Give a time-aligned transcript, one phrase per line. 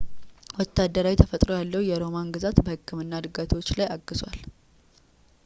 [0.59, 4.39] ወታደራዊ ተፈጥሮ ያለው የሮማን ግዛት በሕክምና ዕድገቶች ላይ አግዟል